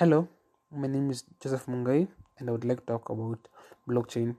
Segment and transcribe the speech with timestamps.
[0.00, 0.26] Hello,
[0.72, 2.08] my name is Joseph Mungai,
[2.38, 3.38] and I would like to talk about
[3.86, 4.34] blockchain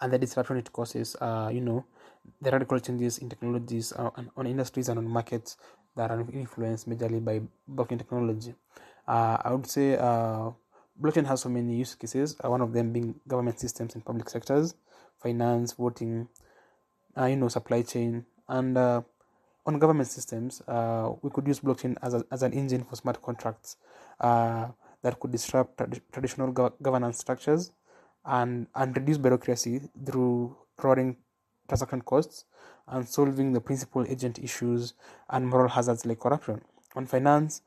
[0.00, 1.16] and the disruption it causes.
[1.20, 1.84] Uh, you know,
[2.40, 5.56] the radical changes in technologies uh, and on industries and on markets
[5.96, 8.54] that are influenced majorly by blockchain technology.
[9.08, 10.50] Uh, I would say uh,
[11.02, 12.36] blockchain has so many use cases.
[12.38, 14.76] Uh, one of them being government systems in public sectors,
[15.20, 16.28] finance, voting,
[17.18, 18.78] uh, you know, supply chain, and
[19.66, 20.62] on government systems,
[21.22, 23.76] we could use blockchain as, a, as an engine for smart contracts
[24.20, 24.68] uh,
[25.02, 27.72] that could disrupt trad- traditional gov- governance structures
[28.24, 31.16] and, and reduce bureaucracy through lowering
[31.68, 32.44] transaction costs
[32.88, 34.94] and solving the principal agent issues
[35.30, 36.60] and moral hazards like corruption.
[36.96, 37.62] On finance,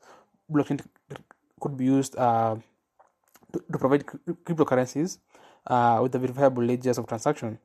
[0.52, 0.80] blockchain
[1.60, 2.56] could be used uh,
[3.52, 5.18] to, to provide cryptocurrencies
[5.66, 7.58] uh, with the verifiable ledgers of transaction.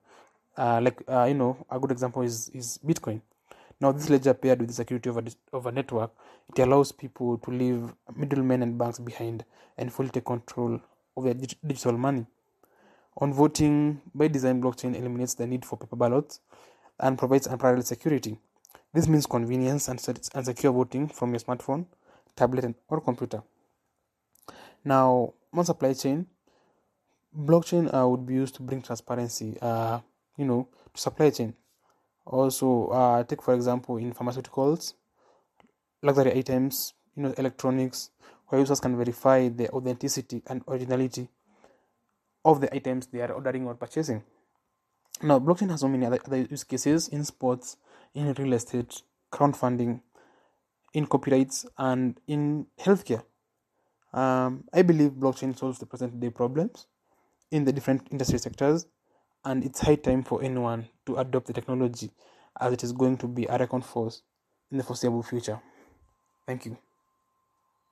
[0.58, 3.22] Uh, like uh, you know, a good example is is Bitcoin.
[3.82, 6.12] Now, this ledger paired with the security of a, of a network,
[6.50, 9.46] it allows people to leave middlemen and banks behind
[9.78, 10.82] and fully take control
[11.16, 12.26] of their digital money.
[13.18, 16.42] On voting, by design, blockchain eliminates the need for paper ballots
[17.00, 18.38] and provides unparalleled security.
[18.94, 20.00] This means convenience and,
[20.34, 21.86] and secure voting from your smartphone,
[22.36, 23.44] tablet, or computer.
[24.84, 26.28] Now, on supply chain,
[27.38, 30.00] blockchain uh, would be used to bring transparency, uh,
[30.38, 31.54] you know, to supply chain.
[32.30, 34.94] Also, uh, take for example in pharmaceuticals,
[36.04, 38.12] luxury items, you know, electronics,
[38.48, 41.28] where users can verify the authenticity and originality
[42.46, 44.24] of the items they are ordering or purchasing.
[45.22, 47.78] Now, blockchain has so many other, other use cases in sports,
[48.14, 49.02] in real estate,
[49.34, 50.02] crowdfunding,
[50.94, 53.24] in copyrights, and in healthcare.
[54.14, 56.86] Um, I believe blockchain solves the present day problems
[57.52, 58.86] in the different industry sectors,
[59.46, 62.12] and it's high time for anyone to adopt the technology
[62.60, 64.22] as it is going to be a reckoned force
[64.72, 65.62] in the foreseeable future.
[66.48, 66.78] Thank you.